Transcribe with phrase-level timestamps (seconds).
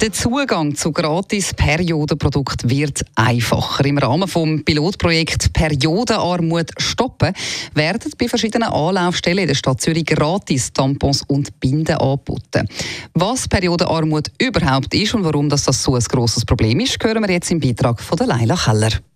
[0.00, 3.84] Der Zugang zu gratis Periodenprodukten wird einfacher.
[3.84, 7.34] Im Rahmen des Pilotprojekts Periodenarmut stoppen
[7.74, 12.66] werden bei verschiedenen Anlaufstellen in der Stadt Zürich gratis Tampons und Binden angeboten.
[13.12, 17.50] Was Periodenarmut überhaupt ist und warum das, so ein grosses Problem ist, hören wir jetzt
[17.50, 19.09] im Beitrag von Leila Keller.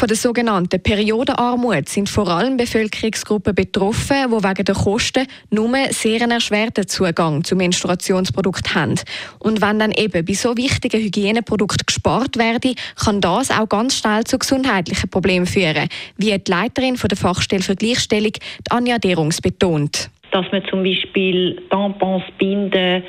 [0.00, 6.22] Von der sogenannten Periodenarmut sind vor allem Bevölkerungsgruppen betroffen, die wegen der Kosten nur sehr
[6.22, 8.94] einen erschwerten Zugang zu Menstruationsprodukten haben.
[9.40, 12.72] Und wenn dann eben bei so wichtigen Hygieneprodukten gespart werde,
[13.04, 15.86] kann das auch ganz schnell zu gesundheitlichen Problemen führen,
[16.16, 18.32] wie die Leiterin der Fachstelle für Gleichstellung,
[18.70, 20.08] Anja Derungs, betont.
[20.30, 23.02] Dass man zum Beispiel Tampons, Binden,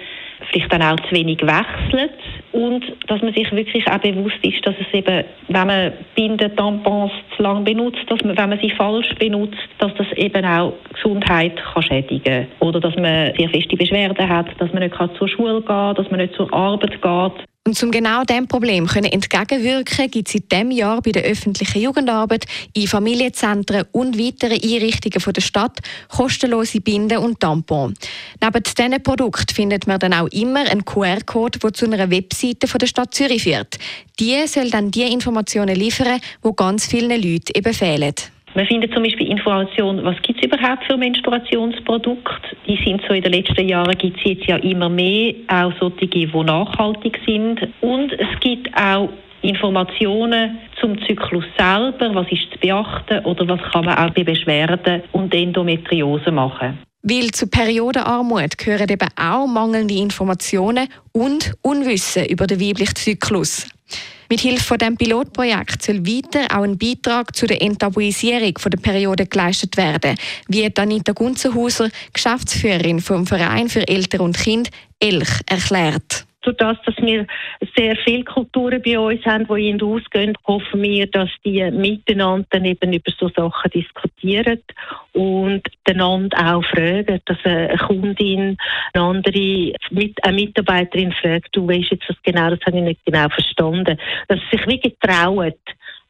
[0.49, 2.11] vielleicht dann auch zu wenig wechselt
[2.51, 7.11] und dass man sich wirklich auch bewusst ist, dass es eben, wenn man Binden, Tampons
[7.35, 11.55] zu lange benutzt, dass man, wenn man sie falsch benutzt, dass das eben auch Gesundheit
[11.55, 15.65] kann schädigen oder dass man sehr feste Beschwerden hat, dass man nicht zur Schule gehen
[15.65, 17.50] kann, dass man nicht zur Arbeit geht.
[17.63, 21.79] Und zum genau diesem Problem können entgegenwirken, gibt es in diesem Jahr bei der öffentlichen
[21.79, 27.99] Jugendarbeit in Familienzentren und weiteren Einrichtungen der Stadt kostenlose Binden und Tampons.
[28.41, 32.87] Neben diesen Produkten findet man dann auch immer einen QR-Code, der zu einer Webseite der
[32.87, 33.77] Stadt Zürich führt.
[34.19, 38.15] Die soll dann die Informationen liefern, die ganz vielen Leuten eben fehlen.
[38.53, 42.57] Man findet zum Beispiel Informationen, was gibt es überhaupt für Menstruationsprodukte.
[42.67, 46.07] Die sind so in den letzten Jahren gibt es jetzt ja immer mehr, auch solche,
[46.07, 47.61] die nachhaltig sind.
[47.79, 49.09] Und es gibt auch
[49.41, 55.03] Informationen zum Zyklus selber, was ist zu beachten oder was kann man auch bei Beschwerden
[55.13, 56.77] und Endometriose machen.
[57.03, 63.70] Weil zu Periodenarmut gehören eben auch mangelnde Informationen und Unwissen über den weiblichen Zyklus.
[64.29, 69.25] Mit Hilfe von dem Pilotprojekt soll weiter auch ein Beitrag zu der Enttabuisierung der Periode
[69.25, 70.15] geleistet werden,
[70.47, 74.69] wie Anita Gunzenhauser, Geschäftsführerin vom Verein für Eltern und Kind,
[75.01, 76.25] ELCH, erklärt.
[76.43, 77.27] Durch das, dass wir
[77.75, 82.93] sehr viele Kulturen bei uns haben, die in ausgehen, hoffen wir, dass die miteinander eben
[82.93, 84.59] über so Sachen diskutieren
[85.13, 88.57] und einander auch fragen, dass eine Kundin
[88.93, 89.73] eine andere
[90.23, 94.39] eine Mitarbeiterin fragt, du weißt jetzt das genau, das habe ich nicht genau verstanden, dass
[94.49, 95.53] sie sich wirklich trauen,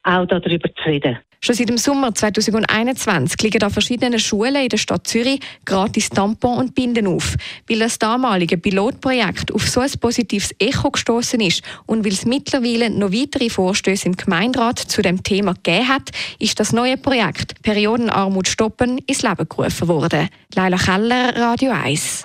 [0.03, 1.19] auch darüber zu reden.
[1.43, 6.59] Schon seit dem Sommer 2021 liegen an verschiedenen Schulen in der Stadt Zürich gratis Tampon
[6.59, 7.35] und Binden auf.
[7.67, 12.91] Weil das damalige Pilotprojekt auf so ein positives Echo gestoßen ist und weil es mittlerweile
[12.91, 18.47] noch weitere Vorstöße im Gemeinderat zu dem Thema gegeben hat, ist das neue Projekt Periodenarmut
[18.47, 20.29] stoppen ins Leben gerufen worden.
[20.53, 22.23] Leila Keller, Radio 1.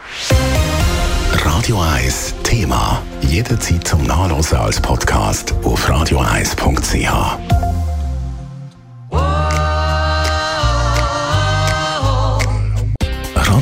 [1.43, 3.03] Radio 1 Thema.
[3.23, 7.66] Jederzeit zum Nachlesen als Podcast auf radio1.ch.